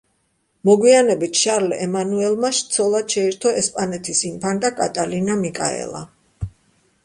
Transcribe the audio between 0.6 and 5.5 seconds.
მოგვიანებით შარლ ემანუელმა ცოლად შეირთო ესპანეთის ინფანტა კატალინა